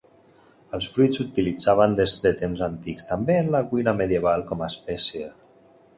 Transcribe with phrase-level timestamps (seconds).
[0.77, 5.33] Els fruits s'utilitzaven des de temps antics, també en la cuina medieval com a espècia.